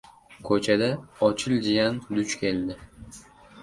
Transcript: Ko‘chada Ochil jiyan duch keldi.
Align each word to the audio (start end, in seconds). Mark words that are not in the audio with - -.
Ko‘chada 0.47 0.87
Ochil 1.29 1.55
jiyan 1.69 2.03
duch 2.19 2.37
keldi. 2.43 2.83